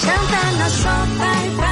[0.00, 1.22] 向烦恼说拜
[1.58, 1.71] 拜，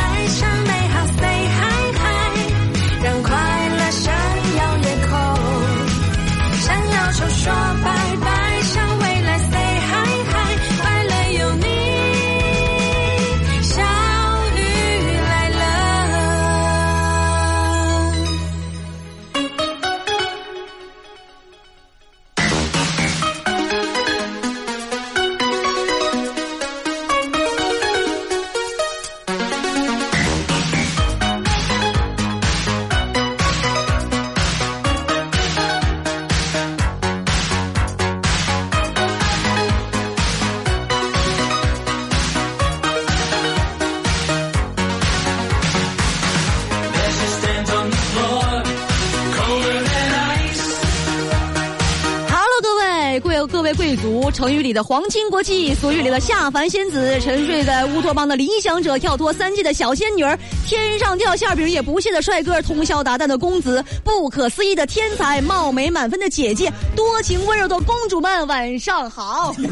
[53.41, 69.54] 位贵各位贵族，成语里的皇亲国戚，俗语里的下凡仙子，沉睡在乌托邦的理想者，跳脱三界的小仙女儿，天上掉馅饼也不屑的帅哥，通宵达旦的公子，不可思议的天才，貌美满分的姐姐，多情温柔的公主们，晚上好。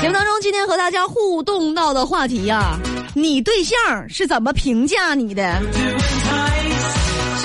[0.00, 2.78] 节目当中，今天和大家互动到的话题呀、
[3.14, 3.76] 你对象
[4.08, 5.60] 是怎么评价你的？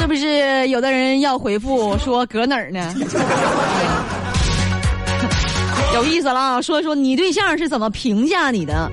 [0.07, 2.95] 是不是有的人要回复说搁哪儿呢？
[5.93, 6.61] 有意思了啊！
[6.61, 8.89] 说说你对象是怎么评价你的？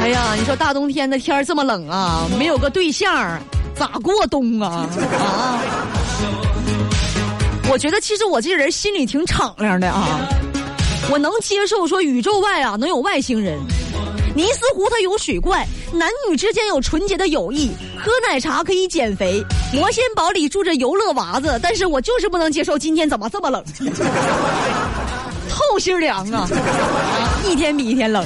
[0.00, 3.40] 哎呀，你说大冬天的天儿这么冷啊，没有个对象
[3.76, 4.84] 咋过冬啊？
[5.16, 5.60] 啊！
[7.70, 10.26] 我觉得其实我这人心里挺敞亮的啊，
[11.08, 13.56] 我能接受说宇宙外啊能有外星人。
[14.38, 23.64] 尼斯湖它有水怪，男女之间有纯洁的友谊，喝奶茶可以减肥，魔仙堡里住着游乐娃子，但是我就是不能接受今天怎么这么冷，
[25.50, 26.48] 透心凉啊，
[27.44, 28.24] 一天比一天冷。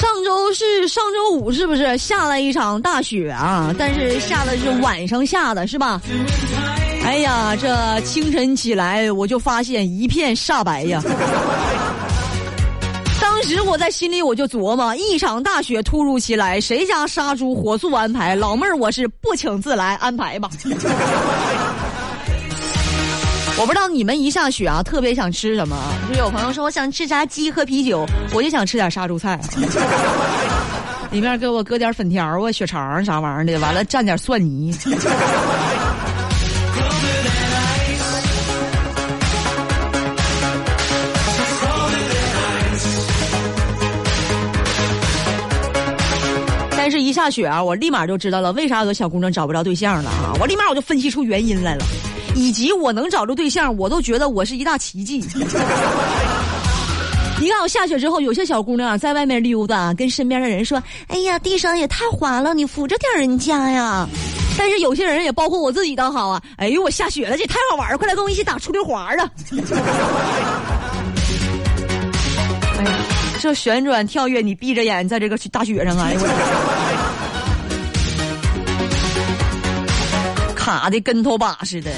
[0.00, 3.72] 上周是上周五，是不是下了一场大雪啊？
[3.78, 6.02] 但是下的是晚上下的，是吧？
[7.04, 11.02] 哎呀，这清晨起来我就发现一片煞白呀。
[13.20, 18.34] 当时我在心里我就琢磨，一场大雪突如其来，谁家杀猪火速安排？
[18.34, 20.48] 老妹儿，我是不请自来，安排吧。
[23.58, 25.76] 我不知道你们一下雪啊，特别想吃什么？
[26.10, 29.40] 就有朋友说我想吃炸鸡喝啤酒，我就想吃点杀猪菜、啊，
[31.10, 34.72] 里面给我搁点粉条啊、血肠啥玩意儿的，完了蘸点蒜泥。
[47.12, 50.32] 下雪啊，我立马就知道了为啥有的小姑娘找不着对象了啊！
[50.40, 51.84] 我立马我就分析出原因来了，
[52.34, 55.22] 以及我能找着对象，我都觉得我是一大奇迹。
[57.40, 64.08] 你看，我下雪之后，有些小姑娘在外面溜达，跟身边的人说：“哎呀，地上也太滑了，你扶着点人家呀。”
[64.56, 69.30] 但是有些人也包括我自己当好啊，哎呦，我下雪了，这太好玩了，快来跟我一起打出溜滑啊！
[72.78, 72.90] 哎呀，
[73.40, 76.26] 这旋转跳跃，你闭着眼在这个大雪上啊，哎呦我
[80.62, 81.90] 卡的跟头把似的。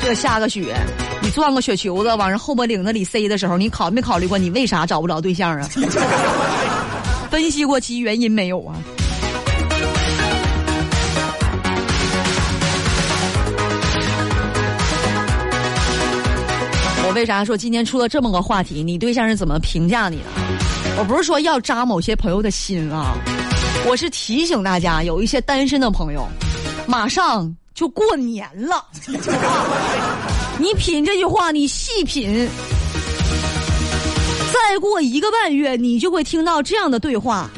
[0.00, 0.74] 这下个雪，
[1.22, 5.68] 你转个雪球子往人后脖领子里塞的时候，你考没考虑过你为啥找不着对象啊？
[7.30, 8.74] 分析过其原因没有啊？
[17.06, 18.82] 我为啥说今天出了这么个话题？
[18.82, 20.24] 你对象是怎么评价你的？
[20.98, 23.14] 我不是说要扎某些朋友的心啊，
[23.86, 26.26] 我是提醒大家，有一些单身的朋友，
[26.88, 28.84] 马上就过年了，
[30.60, 32.46] 你品这句话，你细品，
[34.52, 37.48] 再过一个半月，你就会听到这样的对话。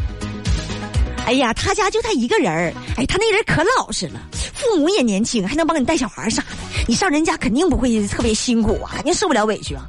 [1.26, 4.20] 哎呀，他家就他一个人儿，哎，他那人可老实了，
[4.54, 6.48] 父母也年轻，还能帮你带小孩啥的。
[6.86, 9.82] 你上人家肯定不会特别辛苦啊，肯定受不了委屈啊。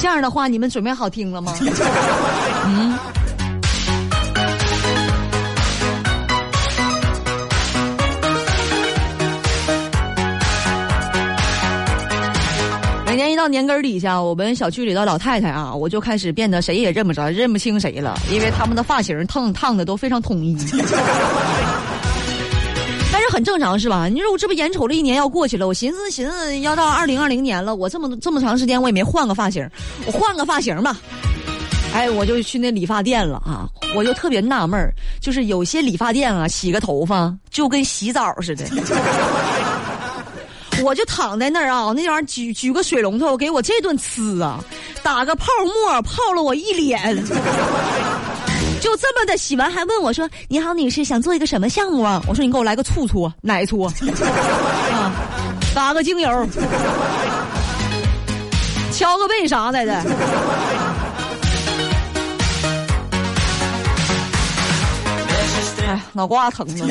[0.00, 1.54] 这样的话，你们准备好听了吗？
[2.64, 2.98] 嗯。
[13.14, 20.56] 每年一到年根底下，我们小区里的老太太啊，我就开始变得谁也认不着、认不清谁了，因为他们的发型烫烫的都非常统一。
[23.12, 24.08] 但是很正常是吧？
[24.08, 29.64] 你说我这不眼瞅着一年要过去了，我寻思寻思要到二零二零年了，我这么这么长时间我也没换个发型，
[30.06, 30.96] 我换个发型吧。
[31.92, 38.64] 哎，我就去那理发店了啊，我就特别纳闷儿，就是有些理发店啊，洗个头发就跟洗澡似的。
[40.84, 44.62] 我就躺在那儿啊，那玩意儿举举个水龙头给我这顿呲啊，
[45.02, 47.16] 打个泡沫泡了我一脸，
[48.82, 53.88] 就这么的洗完还问我说：“你好，女士，想做一个什么项目啊？”我说：“你给我来个醋搓，奶搓，
[54.92, 55.10] 啊，
[55.74, 56.28] 打个精油，
[58.92, 60.02] 敲个背啥来的。”
[65.86, 66.84] 哎，脑瓜疼啊！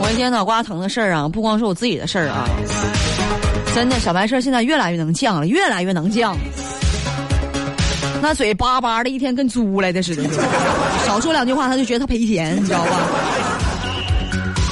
[0.00, 2.48] 我一天脑瓜疼的事儿啊，不光是我自己的事儿啊，
[3.74, 6.34] 真的，小白车现在越来越能犟了，越来越能犟。
[8.22, 10.22] 那嘴巴巴的，一天跟猪来的似的，
[11.06, 12.90] 少说两句话他就觉得他赔钱，你知道吧？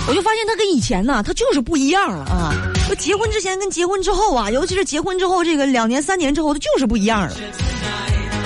[0.09, 2.55] 我就发现他跟以前呢，他就是不一样了啊。
[2.99, 7.35] 结婚之前跟结婚之后啊，尤其是结婚之后这个两年三年之后，他就是不一样了。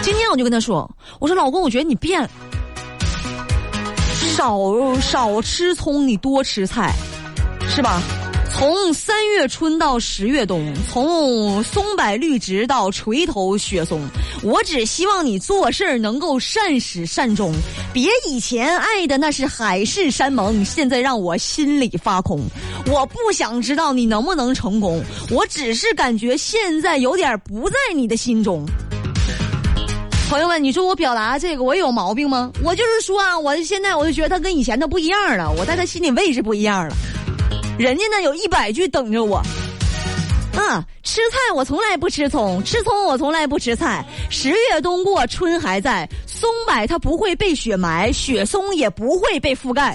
[0.03, 0.89] 今天我就跟他说
[1.21, 2.31] ：“我说老公，我觉得你变了，
[4.37, 4.59] 少
[5.01, 6.95] 少吃葱，你多吃菜，
[7.69, 8.01] 是吧？”
[8.59, 14.01] 从三月春到十月冬，从松柏绿植到垂头雪松，
[14.43, 17.53] 我只希望你做事儿能够善始善终，
[17.93, 22.41] 别以前爱的那是海誓山盟，现在让我心里发空。
[22.87, 28.65] 我不想知道你能不能成功，我只是感觉现在有点不在你的心中。
[30.31, 32.51] 朋友们，你说我表达这个我有毛病吗？
[32.65, 36.97] 我就是说啊，我现在我就觉得他跟以前的不一样了，我在他心里位置不一样了。
[37.79, 39.37] 人家呢有一百句等着我，
[40.57, 44.03] 啊，吃菜我从来不吃葱，吃葱我从来不吃菜。
[44.31, 49.95] 十月冬过，春还在，松柏它不会被雪埋，雪松也不会被覆盖。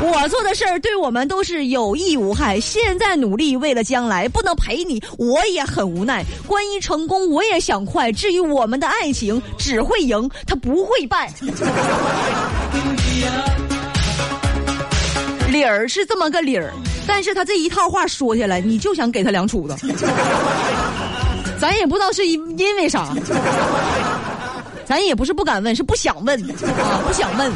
[0.00, 2.58] 我做的事儿对我们都是有益无害。
[2.58, 6.24] 现在努力为了将来，不能陪你，我也很无奈。
[6.46, 8.10] 关于成功，我也想快。
[8.10, 11.30] 至于我们的爱情，只会赢，它不会败。
[15.52, 16.72] 理儿是这么个理儿，
[17.06, 19.76] 但是他这一套话说下来，你就想给他两杵子，
[21.60, 23.14] 咱也不知道是因因为啥，
[24.86, 27.52] 咱也不是不敢问，是不想问啊，不想问。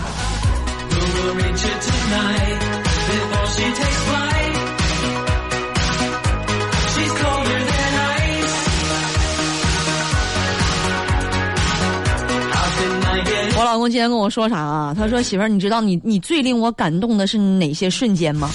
[13.58, 14.94] 我老公今天跟我说啥啊？
[14.96, 18.50] 他说：“媳妇儿，你知道你你最令我感动的是哪些瞬间吗？”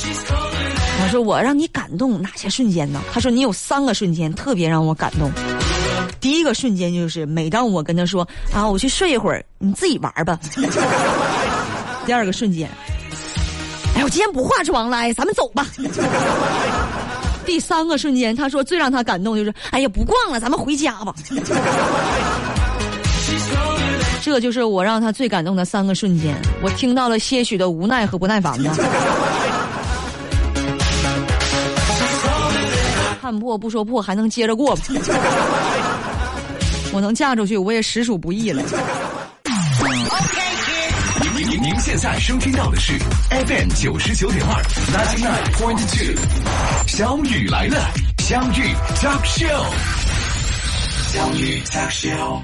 [1.04, 5.32] 我说：“我让你感动哪些瞬间呢？”他说：“你有三个瞬间特别让我感动。
[6.20, 10.40] 第一个瞬间就是每当我跟他说啊，我去睡一会儿，你自己玩儿吧。
[12.06, 12.70] 第二个瞬间，
[13.96, 15.66] 哎，我今天不化妆了，哎，咱们走吧。
[17.44, 21.16] 第三个瞬间，他说最让他感动就是，哎呀，不逛了，咱们回家吧。
[24.32, 26.34] 这就是我让他最感动的三个瞬间，
[26.64, 28.74] 我听到了些许的无奈和不耐烦呢。
[33.22, 34.82] 看破不说破，还能接着过吧？
[36.94, 38.64] 我能嫁出去，我也实属不易了。
[41.36, 42.94] 您您您现在收听到的是
[43.32, 44.64] FM 九十九点二
[44.94, 46.16] ，ninety nine point two，
[46.88, 49.66] 小雨来了，相遇 talk show，
[51.12, 52.40] 相遇 talk show。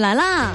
[0.00, 0.52] 来啦！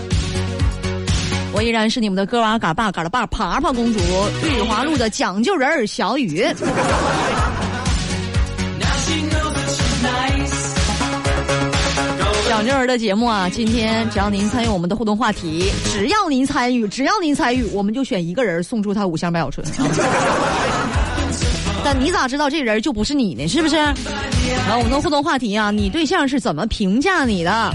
[1.56, 4.00] 我依然是你们的哥娃嘎爸嘎的爸爬爬公主，
[4.44, 6.48] 玉华路的讲究人小雨。
[12.48, 19.66] 讲究人的节目啊，今天只要您参与我们的互动话题，只要您参与，只要您参与，我们就选一个人送出他五箱百宝醇。
[21.86, 23.48] 但你咋知道这人就不是你呢？
[23.48, 23.76] 是不是？
[23.76, 27.72] 然后我们的互动话题啊，你对象是怎么评价你的？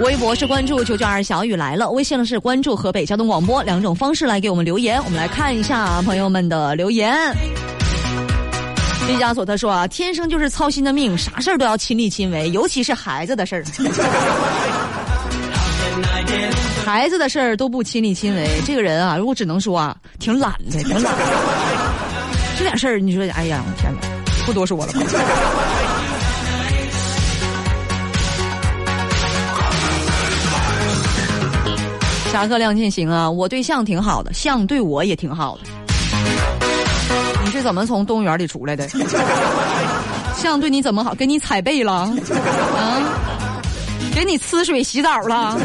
[0.00, 5.02] 微博是关注九九二小雨来了，微信呢是关注河北交通广播，两种方式来给我们留言。
[5.04, 7.14] 我们来看一下朋友们的留言。
[9.06, 13.64] 毕加索他说啊，天生就是操心的命，啥事儿都要亲力亲为，尤其是孩子的事儿。
[16.84, 21.10] 孩子的事儿都不亲力亲为，这个人啊，我只能说啊，挺懒的，挺懒的。
[22.58, 24.00] 这点事儿，你说，哎呀，我天哪，
[24.46, 24.92] 不多说了。
[32.32, 35.64] 侠客亮剑行啊，我对象挺好的，象对我也挺好的。
[37.44, 38.88] 你是怎么从动物园里出来的？
[40.34, 41.14] 象对你怎么好？
[41.14, 41.92] 给你踩背了？
[41.92, 43.02] 啊？
[44.14, 45.58] 给你呲水洗澡了？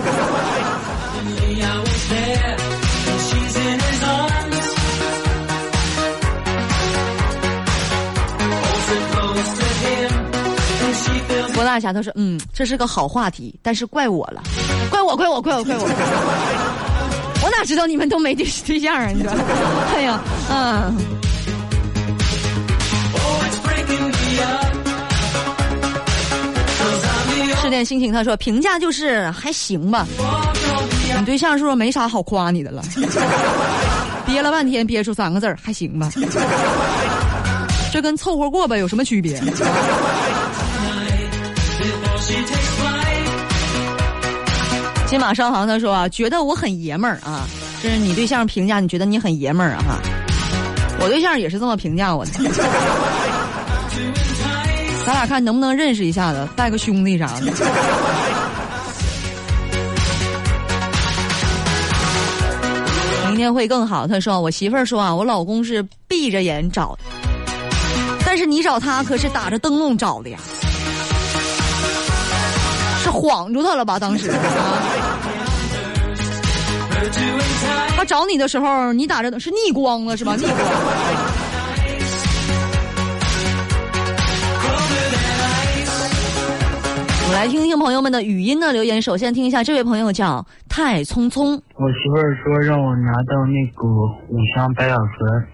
[11.56, 14.67] 郭大侠他说：“嗯，这是个好话题，但是怪我了，怪
[15.08, 15.84] 我，怪我，怪我，怪我！
[17.42, 19.08] 我哪知道你们都没对对象啊？
[19.08, 19.32] 你说，
[19.96, 20.20] 哎呀，
[20.52, 20.98] 嗯。”
[27.62, 30.06] 失恋心情，他说评价就是还行吧。
[31.20, 32.82] 你对象是不是没啥好夸你的了？
[34.26, 36.10] 憋了半天，憋出三个字儿，还行吧。
[37.92, 39.42] 这跟凑合过吧有什么区别？
[45.08, 47.48] 金马商行他说啊，觉得我很爷们儿啊，
[47.82, 49.84] 这是你对象评价，你觉得你很爷们儿啊？
[49.88, 50.00] 哈，
[51.00, 52.32] 我对象也是这么评价我的。
[55.06, 57.54] 咱俩看能不能认识一下子，拜个兄弟啥的。
[63.30, 64.06] 明天会更好。
[64.06, 67.00] 他说，我媳妇儿说啊，我老公是闭着眼找的，
[68.26, 70.38] 但是你找他可是打着灯笼找的呀。
[73.08, 73.98] 是晃住他了吧？
[73.98, 74.30] 当时，
[77.96, 80.36] 他找你的时候，你打着是逆光了是吧？
[80.36, 80.54] 逆光。
[87.30, 89.02] 我来听听朋友们的语音的留言。
[89.02, 91.54] 首先听一下，这位朋友叫太匆匆。
[91.76, 95.48] 我媳妇儿说让我拿到那个五香白药醇，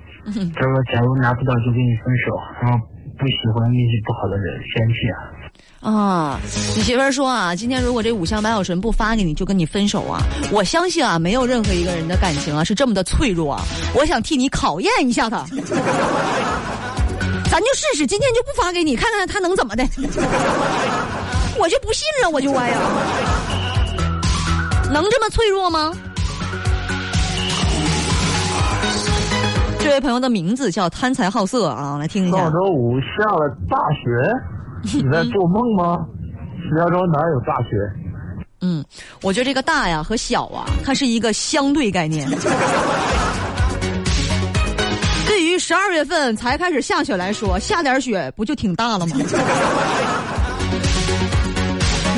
[0.56, 2.34] 他说假如拿不到就跟你分手，
[2.64, 2.80] 然后
[3.20, 5.43] 不喜欢运气不好的人嫌弃啊。
[5.84, 6.40] 啊，
[6.78, 10.24] 你媳妇儿说啊，今天如果这五香白药醇不发给你，就跟你分手啊！
[10.50, 13.62] 我相信啊，没有任何一个人的感情啊是这么的脆弱啊！
[13.94, 15.44] 我想替你考验一下他，
[17.52, 19.84] 咱就试试，今天就不发给你，看看他能怎么的。
[21.60, 22.78] 我就不信了，我就歪呀，
[24.90, 25.92] 能这么脆弱吗？
[29.80, 32.38] 这位朋友的名字叫贪财好色啊，来听一下。
[32.38, 34.08] 上周五下了大雪。
[34.84, 36.06] 你在做梦吗？
[36.70, 37.70] 石家庄哪有大雪？
[38.62, 38.84] 嗯，
[39.22, 42.30] 我觉得这个大呀和小啊，它是一个相对概念。
[45.28, 49.18] 对于十二月份才开始下雪来说，下点雪不就挺大了吗？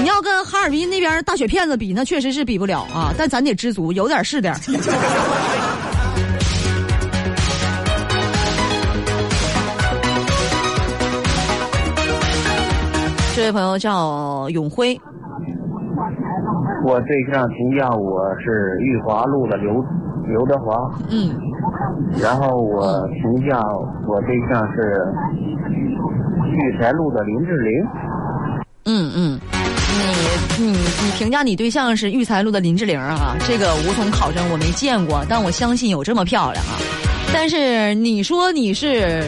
[0.01, 3.11] 你要跟哈尔滨那边大雪片子比，那确实是比不了啊。
[3.17, 4.53] 但咱得知足，有点是点。
[13.35, 14.97] 这位朋友叫永辉，
[16.85, 19.73] 我对象评价我是玉华路的刘
[20.25, 21.35] 刘德华，嗯，
[22.17, 23.59] 然后我评价
[24.07, 25.05] 我对象是
[26.47, 27.73] 玉才路的林志玲，
[28.85, 29.39] 嗯嗯，
[30.57, 33.35] 你你你评价你对象是育才路的林志玲啊？
[33.45, 36.79] 这个无从考证，我没见过，但我相信有这么漂亮啊。
[37.33, 39.21] 但是你说你是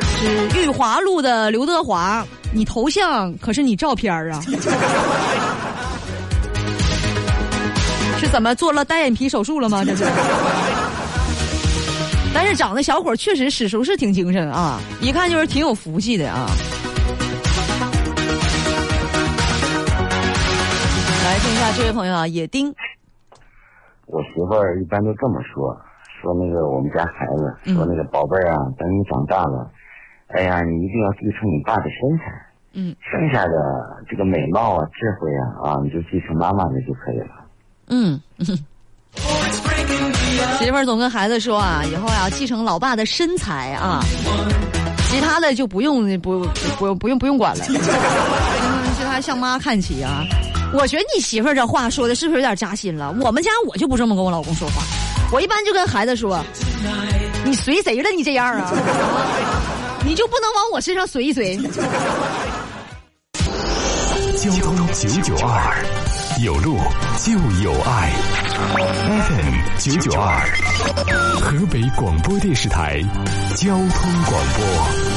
[0.00, 2.24] 是玉华路的刘德华。
[2.54, 4.40] 你头像可是你照片啊？
[8.18, 9.84] 是怎么做了单眼皮手术了吗？
[9.84, 10.04] 这是。
[12.32, 16.46] 但是长得小伙确实史书是挺精神啊，一看就是挺有福气的啊。
[21.24, 22.72] 来听一下这位朋友啊，野丁。
[24.06, 25.76] 我媳妇儿一般都这么说，
[26.20, 29.70] 说那个我们家孩子，说那个宝贝儿啊，等你长大了。
[30.28, 32.24] 哎呀，你一定要继承你爸的身材，
[32.74, 33.52] 嗯，剩下的
[34.10, 37.28] 这个美貌啊、智慧啊，啊，你就继承妈妈的就可以了。
[37.86, 38.20] 嗯，
[40.58, 44.00] 媳妇儿总跟孩子说啊，以后要继承老爸的身材啊，
[45.08, 46.44] 其他的就不用不
[46.76, 47.64] 不用不用不用管了，
[48.98, 50.24] 其他向妈看齐啊。
[50.72, 53.14] 我觉得你媳妇儿这话说的是不是有点扎心了？
[53.20, 54.82] 我们家我就不这么跟我老公说话，
[55.32, 56.44] 我一般就跟孩子说，
[57.44, 58.10] 你随谁了？
[58.10, 58.72] 你这样啊？
[60.04, 61.56] 你就不能往我身上随一随？
[64.44, 65.82] 交通九九二，
[66.42, 66.76] 有路
[67.18, 67.32] 就
[67.62, 68.12] 有爱。
[69.22, 70.44] FM 九九二，
[71.40, 73.00] 河北广播电视台
[73.56, 75.13] 交通广播。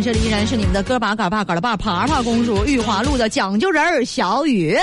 [0.00, 4.76] 这里依然是你们的哥把嘎巴嘎了巴爬爬公主玉华路的讲究人儿小雨。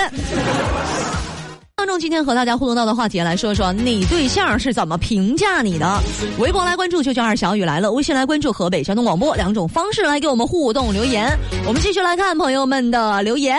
[1.76, 6.00] 当中今天和大家互动到的话题，来说说你对象是怎么评价你的？
[6.38, 11.36] 微博来关注“九九二小雨来了”，微信来关注河北交通广播，两种方式来给我们互动留言。
[11.66, 13.58] 我们继续来看朋友们的留言。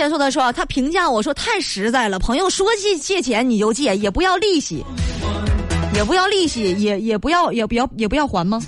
[0.00, 4.82] 先说他说，他评价我说太实在了，朋友说借借钱你就借，也不要利息，
[5.92, 8.58] 也不要利息，也也不要也不要也不要还吗？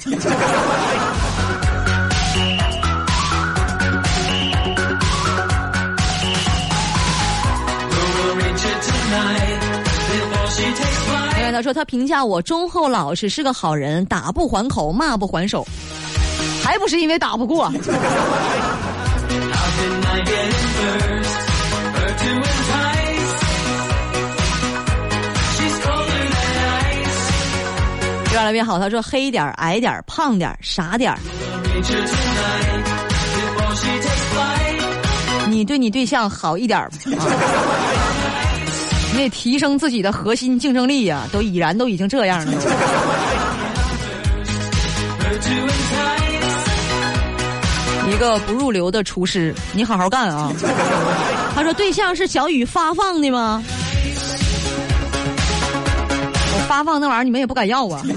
[11.35, 15.67] 另外他说他评价我忠厚老实，是个好人，打不还口，骂不还手，
[16.63, 17.73] 还不是因为打不过。
[28.33, 31.19] 越来越好，他说黑点儿、矮点儿、胖点儿、傻点儿。
[35.49, 37.23] 你对你对象好一点儿， 啊、
[39.13, 42.53] 你得提升自己的核心竞争力呀、都已然都已经这样了。
[48.13, 50.53] 一个不入流的厨师，你好好干啊！
[51.57, 53.63] 他说对象是小雨发放的吗？
[56.55, 58.03] 我发放那玩意儿你们也不敢要啊！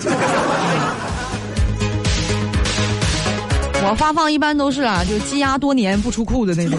[3.88, 6.78] 我发放一般都是啊，就积压多年不出库的那种。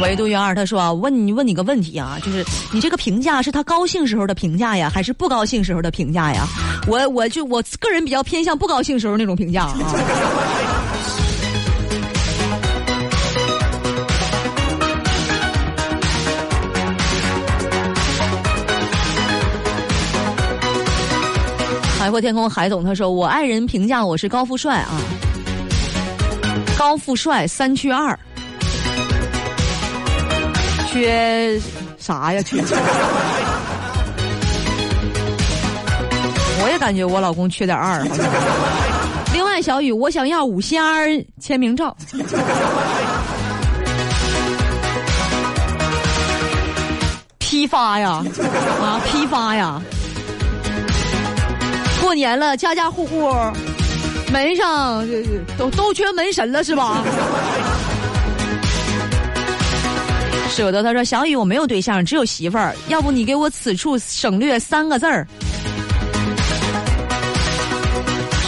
[0.00, 6.46] 维度元二他说啊，问你问你个问题啊，就是你这个评价是他高兴时候的评价呀，还是不高兴时候的评价呀？
[6.86, 9.76] 我我就我个人比较偏向不高兴时候那种评价啊。
[21.98, 25.00] 海阔天空，海总他说：“我爱人评价我是高富帅啊，
[26.78, 28.18] 高富帅三缺二，
[30.90, 31.60] 缺
[31.98, 32.42] 啥呀？
[32.42, 32.62] 缺？
[36.60, 38.26] 我也感觉我老公缺点二，好像。
[39.32, 41.06] 另外，小雨，我想要五仙儿
[41.40, 41.96] 签名照。
[47.38, 48.22] 批发呀，
[48.80, 49.80] 啊，批发呀。”
[52.00, 53.30] 过年了，家家户户
[54.32, 55.06] 门上
[55.58, 57.02] 都都缺门神了，是吧？
[60.50, 62.74] 舍得他说：“小雨，我没有对象，只有媳妇儿。
[62.88, 65.26] 要不你给我此处省略三个字儿？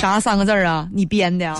[0.00, 0.88] 啥三个字儿啊？
[0.92, 1.54] 你编的呀？”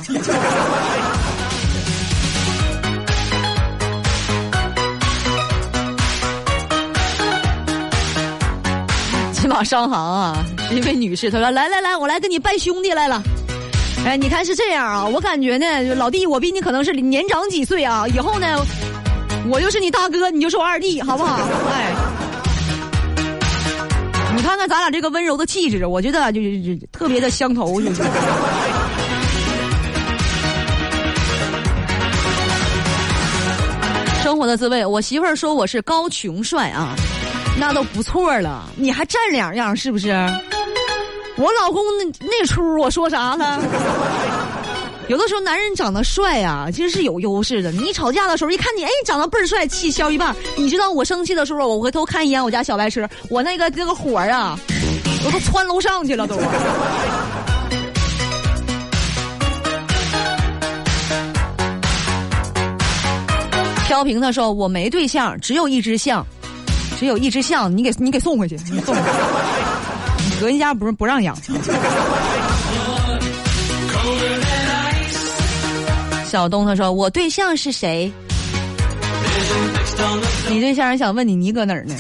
[9.33, 13.22] 金马商行啊，是一位女士，她说：“来来来，我来跟你拜兄弟来了。
[14.05, 18.09] 哎，你看是这样啊，我感觉呢，老弟，我比你可能是年长几岁啊。
[18.09, 18.66] 以后呢，
[19.48, 21.38] 我就是你大哥，你就是我二弟，好不好？
[21.72, 21.92] 哎，
[24.37, 28.03] 你看看咱俩这个温柔的气质，我觉得就就就特别的相投，就是。
[34.22, 36.94] ”生活的滋味，我媳妇儿说我是高穷帅啊。
[37.59, 40.11] 那都不错了，你还占两样是不是？
[41.37, 43.61] 我老公那那出我说啥了？
[45.11, 47.73] 有的时候男人长得帅呀、啊，其实是有优势的。
[47.73, 50.33] 你吵架的时候，一看你，哎，长得倍儿帅，气消一半。
[50.57, 54.57] 你知道我生气的时候，我回头看一眼我家小白车，我那个那个火啊，
[55.27, 56.37] 我都窜楼上去了都。
[63.88, 66.25] 飘萍他说我没对象，只有一只象。
[67.01, 69.09] 只有一只象，你给你给送回去，你送回去。
[70.40, 71.37] 你人家不是不让养。
[76.31, 78.12] 小东他说：“我对象是谁？
[80.49, 81.97] 你对象人想问你，你搁哪儿呢？”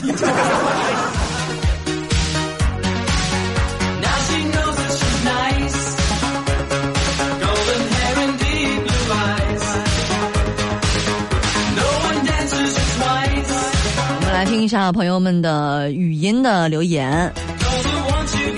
[14.12, 17.32] 我们来听一下朋友们的语音的留言。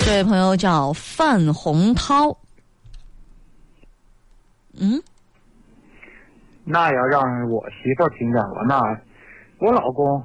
[0.05, 2.37] 这位朋友叫范洪涛，
[4.77, 5.01] 嗯，
[6.65, 8.79] 那要让我媳妇儿评价我，那
[9.59, 10.23] 我老公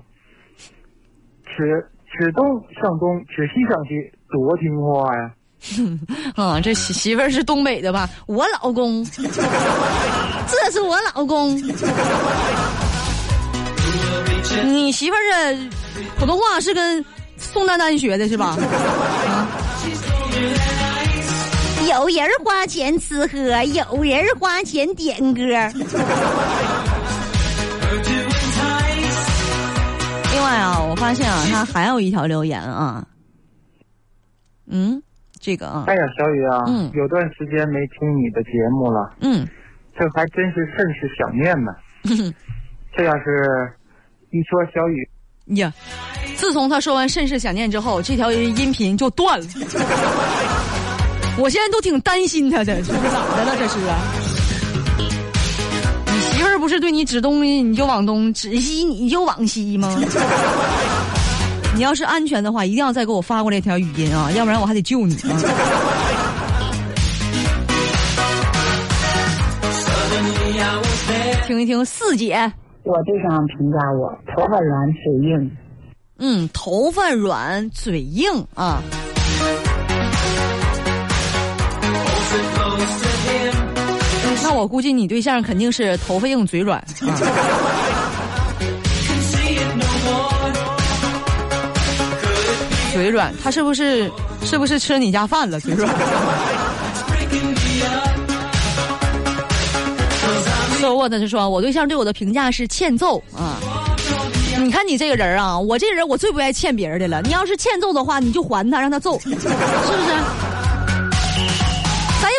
[1.45, 2.45] 吃吃东
[2.81, 3.91] 向东，吃西向西，
[4.31, 5.31] 多听话呀！
[6.37, 8.09] 啊， 这媳媳妇儿是东北的吧？
[8.27, 11.57] 我老公， 这是我老公。
[14.65, 15.57] 你媳妇儿这
[16.19, 17.05] 普通话是跟
[17.37, 18.57] 宋丹丹学的是吧？
[19.29, 19.47] 啊
[21.89, 25.41] 有人花钱吃喝，有人花钱点歌。
[30.33, 33.07] 另外啊，我发现啊，他还有一条留言啊，
[34.67, 35.03] 嗯，
[35.41, 39.49] 这个啊，哎呀，小雨啊，嗯有段时间没听你的节目了，嗯，
[39.99, 41.73] 这还真是甚是想念呢。
[42.95, 43.73] 这要是
[44.31, 45.09] 一说小雨，
[45.59, 45.73] 呀，
[46.37, 49.47] 自从他说完甚是想念之后，这条音频就断了。
[51.41, 53.57] 我现在都挺担心他的，这是咋的了？
[53.57, 53.97] 这是啊？
[56.07, 59.97] 你媳妇儿不是对你指东西你就往东，指西你就往西吗？
[61.75, 65.39] 你要是安全的话，一定要再给我发过来一条语音啊，要不然我还得救你啊！
[71.47, 72.53] 听一听四姐。
[72.83, 75.51] 我对象评价我头发软嘴硬，
[76.19, 78.83] 嗯，头发软，嘴硬啊。
[84.43, 86.87] 那我估计你对象肯定是头发硬嘴软啊。
[92.93, 94.11] 嘴软，他是不是
[94.45, 95.61] 是不是吃你家饭了？
[95.61, 95.89] 嘴软。
[100.81, 101.13] So what？
[101.13, 103.59] 他说我对象对我的评价是欠揍啊。
[104.59, 107.21] 你看你这个人啊，我这人我最不爱欠别人的了。
[107.23, 109.49] 你要是欠揍的话，你就还他，让他揍，是不是？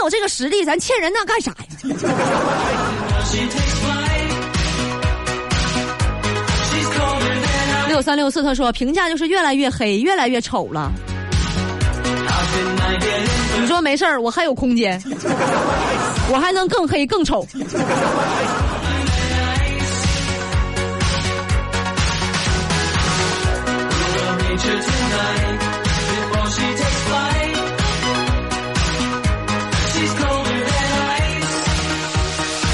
[0.10, 1.58] 这个实力，咱欠人那干啥呀？
[7.88, 10.92] 六三六四，他说评价就是越来越黑，越来越丑了。
[13.60, 15.02] 你说没事儿，我还有空间，
[16.32, 17.46] 我还能更黑更丑。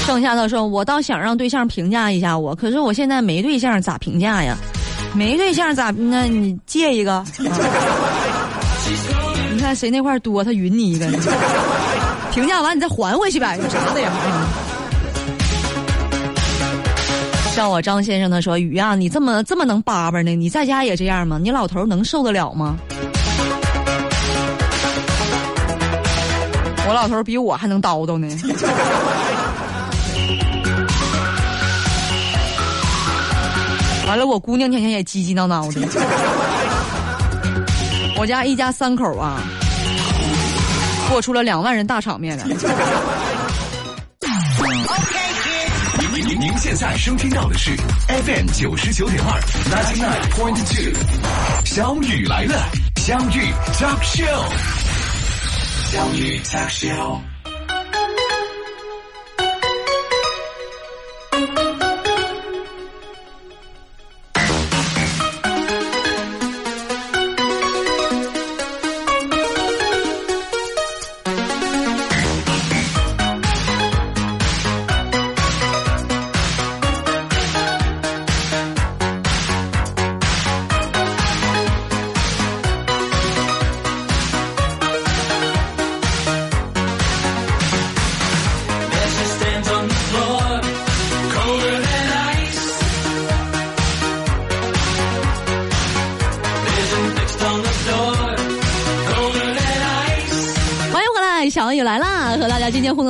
[0.06, 4.56] 剩下的说，我倒想让对象评价一下我，可是我现在没对象，咋评价呀？
[5.14, 5.90] 没对象咋？
[5.90, 7.14] 那你借一个。
[7.14, 7.26] 啊
[9.52, 11.06] 你看谁那块多，他匀你一个。
[12.32, 14.10] 评价完你再还回去呗，有啥的呀？
[14.12, 14.46] 啊
[17.56, 20.36] 像我张先生他说：“雨啊，你这么这么能叭叭呢？
[20.36, 21.38] 你在家也这样吗？
[21.42, 22.76] 你老头能受得了吗？”
[26.88, 28.28] 我老头比我还能叨叨呢。
[34.06, 35.80] 完了，我姑娘天天也叽叽闹闹的。
[38.18, 39.42] 我家一家三口啊，
[41.10, 42.44] 过出了两万人大场面来。
[45.98, 47.76] 您您您现在收听到的是
[48.08, 49.40] FM 九十九点二
[49.70, 50.94] ，ninety nine point two，
[51.64, 52.54] 小雨来了，
[52.96, 54.48] 相遇 Talk Show，
[55.92, 57.35] 相遇 Talk Show。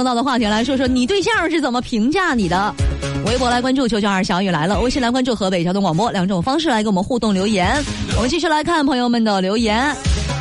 [0.07, 2.73] 到的话题来说说你对象是怎么评价你的。
[3.27, 7.83] 微博来关注九九二小雨来了，微信来关注河北交通广播，两种方式来跟我们互动留言。
[8.17, 9.95] 我们继续来看朋友们的留言。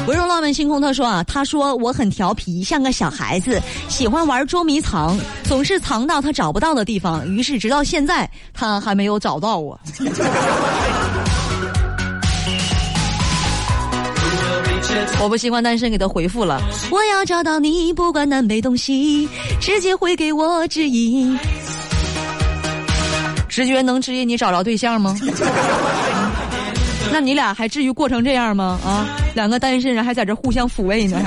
[0.07, 9.79] 温柔浪漫星空他说啊，他说我很调皮，像个小孩子，喜欢玩捉迷藏，总是藏到他找不到的地方，于是直到现在他还没有找到我。
[15.21, 16.61] 我不习惯单身，给他回复了。
[16.91, 19.27] 我要找到你，不管南北东西，
[19.59, 21.37] 直接会给我指引。
[23.47, 25.17] 直觉能指引你找着对象吗？
[27.11, 28.79] 那你俩还至于过成这样吗？
[28.85, 31.17] 啊，两个单身人还在这互相抚慰呢，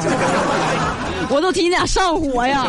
[1.30, 2.66] 我都替你俩上火呀！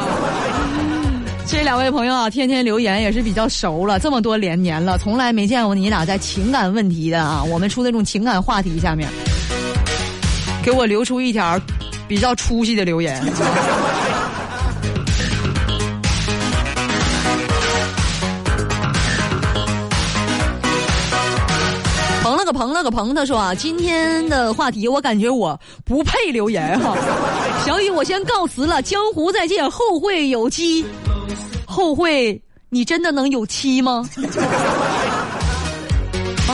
[1.46, 9.10] 这两位朋友啊，天天留言也是比较熟了，这么多连年了，从来没见过你俩在情感问题的啊，我们出那种情感话题下面，
[10.70, 11.60] 给我留出一条
[12.08, 13.20] 比较出息的留言。
[22.46, 26.96] 个鹏那个鹏，他说啊，今天的话题我感觉我不配留言哈。
[27.64, 30.84] 小雨，我先告辞了，江湖再见，后会有期。
[31.68, 34.04] 后会，你真的能有期吗？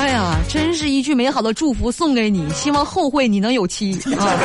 [0.06, 4.38] 哎呀，真是一句美好的祝福送给你，希望后会你能有期 啊。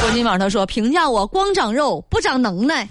[0.00, 2.88] 郭金宝他说：“评价我光长肉不长能耐。”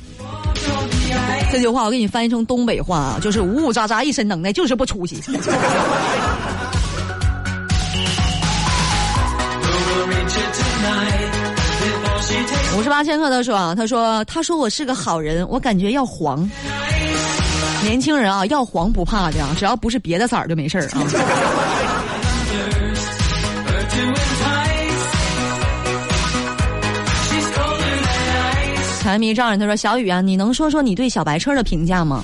[1.49, 5.23] 这句话我给你翻译成东北话啊，就是呜呜喳喳一身能耐，就是不出息。
[12.77, 16.47] 五十八千克他说啊，他说他说我是个好人，我感觉要黄。
[17.81, 21.01] 年轻人啊，要黄不怕的，只要不是别的色儿就没事儿啊。
[28.99, 32.23] 财迷丈人他说：“小雨啊，你能说说你对小白车的评价吗？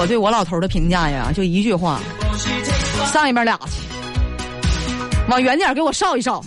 [0.00, 2.00] 我对我老头的评价呀，就一句话：
[3.12, 3.82] 上一边俩去，
[5.28, 6.42] 往远点给我烧一烧。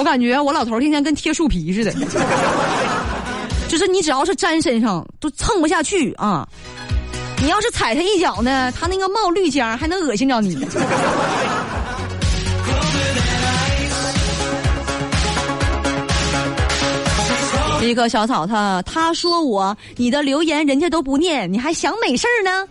[0.00, 1.92] 我感觉我老头天天跟贴树皮似的，
[3.68, 6.48] 就是你只要是粘身上都蹭不下去啊。
[7.42, 10.56] 你要是踩他一脚呢，他那个冒绿浆还能恶心着你。”
[17.82, 22.66] 一个小草他他说我你的留言人家都不念，你还想美事儿呢？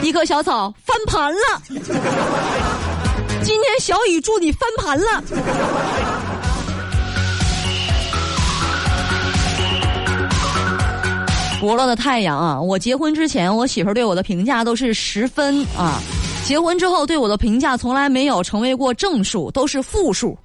[0.00, 1.60] 一棵小草翻盘了，
[3.44, 5.22] 今天小雨祝你翻盘了。
[11.60, 12.60] 不落的太阳啊！
[12.60, 16.00] 我结婚之前，我媳妇儿对我的评价都是十分啊，
[16.44, 20.36] 结婚之后对我的评价从来没有成为过正数，都是负数。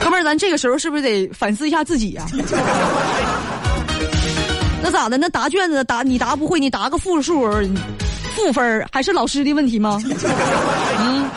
[0.00, 2.26] 哥们儿咱这个时候是不是得反思一下自己呀？
[4.82, 5.18] 那咋的？
[5.18, 7.46] 那答卷子答你答不会，你答个负数，
[8.34, 10.00] 负分还是老师的问题吗？
[11.00, 11.30] 嗯。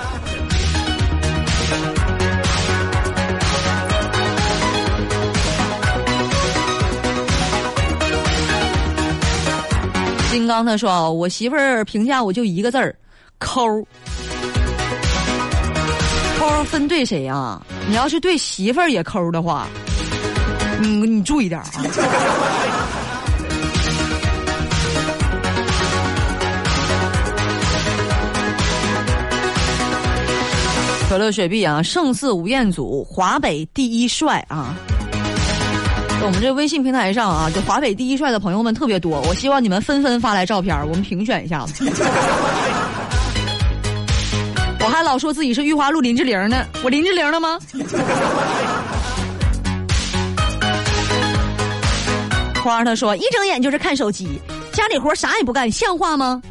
[10.31, 12.95] 金刚他说：“我媳妇儿评价我就一个字儿，
[13.39, 13.61] 抠。
[16.39, 19.67] 抠分对谁啊？”你要是对媳妇儿也抠的话，
[20.79, 21.65] 你你注意点啊！
[31.07, 34.75] 可乐雪碧啊，胜似吴彦祖，华北第一帅啊！
[36.21, 41.89] 我们这微信平台上啊，就华北第一帅的朋友们特别多，我希望你们纷纷发来照片，我们评选一下子。
[44.81, 47.57] 我还老说自己是玉华路林志玲呢，我林志玲了吗？
[52.61, 54.27] 花儿他说一睁眼就是看手机，
[54.73, 56.41] 家里活啥也不干，像话吗？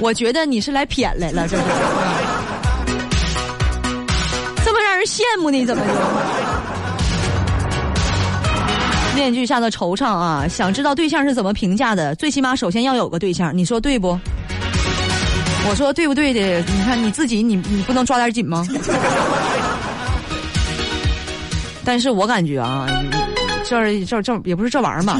[0.00, 1.62] 我觉得你是来谝来了，这是，
[5.04, 5.64] 羡慕你？
[5.64, 5.92] 怎么就？
[9.14, 10.44] 面具下的惆怅啊！
[10.48, 12.14] 想知道对象是怎么评价的？
[12.16, 14.18] 最起码首先要有个对象，你说对不？
[15.68, 16.58] 我说对不对的？
[16.60, 18.66] 你看你自己，你你不能抓点紧吗？
[21.84, 22.86] 但是我感觉啊，
[23.64, 25.16] 这这这也不是这玩意儿吧？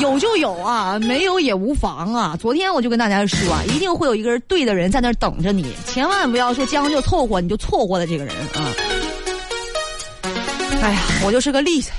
[0.00, 2.36] 有就有啊，没有也无妨啊。
[2.40, 8.72] 昨天我就跟大家说，啊一定会有一个人对的人在那等着你，千万不要说将就凑合，你就错过了这个人啊。
[10.82, 11.90] 哎呀，我就是个例子。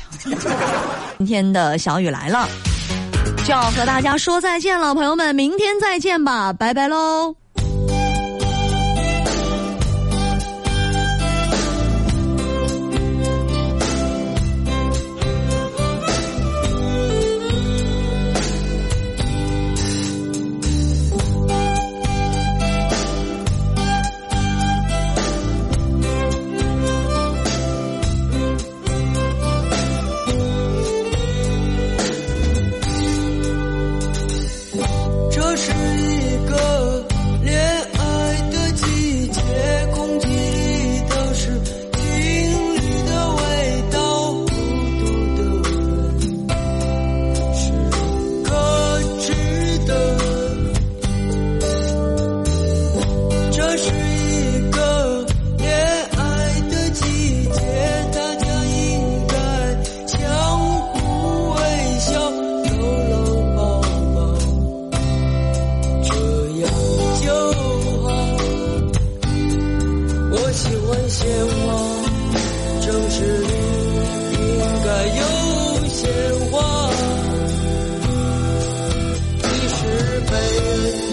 [1.17, 2.47] 今天的小雨来了。
[3.45, 7.42] 就要和大家说再见了，朋友们，明天再见吧，拜拜喽。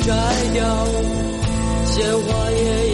[0.03, 0.13] 摘
[0.53, 0.65] 掉，
[1.87, 2.90] 鲜花也。